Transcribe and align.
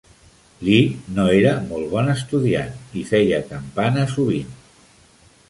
Lee 0.67 0.79
no 1.17 1.25
era 1.39 1.51
molt 1.73 1.91
bon 1.91 2.09
estudiant 2.15 2.73
i 3.03 3.05
feia 3.11 3.43
campana 3.53 4.09
sovint. 4.17 4.59